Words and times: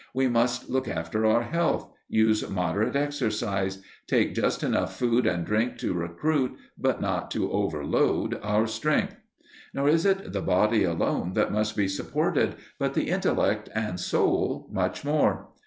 We 0.15 0.27
must 0.27 0.67
look 0.67 0.87
after 0.87 1.27
our 1.27 1.43
health, 1.43 1.87
use 2.09 2.49
moderate 2.49 2.95
exercise, 2.95 3.83
take 4.07 4.33
just 4.33 4.63
enough 4.63 4.95
food 4.97 5.27
and 5.27 5.45
drink 5.45 5.77
to 5.77 5.93
recruit, 5.93 6.57
but 6.75 6.99
not 7.01 7.29
to 7.29 7.51
overload, 7.51 8.39
our 8.41 8.65
strength. 8.65 9.17
Nor 9.75 9.89
is 9.89 10.03
it 10.07 10.33
the 10.33 10.41
body 10.41 10.83
alone 10.83 11.33
that 11.33 11.51
must 11.51 11.77
be 11.77 11.87
supported, 11.87 12.55
but 12.79 12.95
the 12.95 13.09
intellect 13.11 13.69
and 13.75 13.99
soul 13.99 14.67
much 14.71 15.05
more. 15.05 15.49